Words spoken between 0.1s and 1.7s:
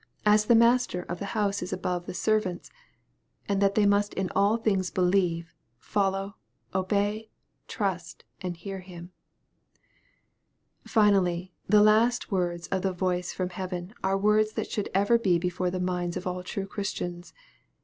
as the master of the house